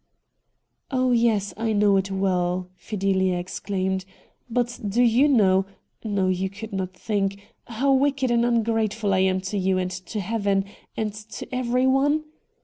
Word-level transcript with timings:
'Oh, 0.89 1.11
yes 1.11 1.53
I 1.57 1.73
know 1.73 1.95
it 1.95 2.09
well!' 2.09 2.67
Fideha 2.75 3.37
exclaimed;' 3.37 4.03
but 4.57 4.79
do 4.89 5.03
you 5.03 5.27
know— 5.27 5.67
no, 6.03 6.27
you 6.27 6.49
could 6.49 6.73
not 6.73 6.95
think— 6.95 7.39
how 7.67 7.93
wicked 7.93 8.31
and 8.31 8.43
ungrateful 8.43 9.13
I 9.13 9.19
am 9.19 9.41
to 9.41 9.59
you 9.59 9.77
and 9.77 9.91
to 9.91 10.19
heaven, 10.19 10.65
and 10.97 11.13
to 11.13 11.45
everyone? 11.53 12.23